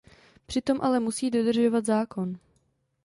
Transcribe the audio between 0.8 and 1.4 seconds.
ale musí